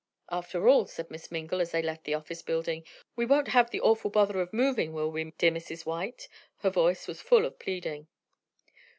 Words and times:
"After 0.31 0.67
all," 0.67 0.87
said 0.87 1.11
Miss 1.11 1.29
Mingle, 1.31 1.61
as 1.61 1.69
they 1.69 1.83
left 1.83 2.05
the 2.05 2.15
office 2.15 2.41
building, 2.41 2.83
"we 3.15 3.23
won't 3.23 3.49
have 3.49 3.69
the 3.69 3.81
awful 3.81 4.09
bother 4.09 4.41
of 4.41 4.51
moving; 4.51 4.93
will 4.93 5.11
we, 5.11 5.29
dear 5.37 5.51
Mrs. 5.51 5.85
White?" 5.85 6.27
Her 6.61 6.71
voice 6.71 7.07
was 7.07 7.21
full 7.21 7.45
of 7.45 7.59
pleading. 7.59 8.07